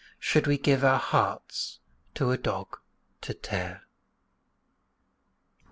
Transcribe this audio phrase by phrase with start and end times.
[0.17, 1.79] Should we give our hearts
[2.15, 2.79] to a dog
[3.21, 3.83] to tear?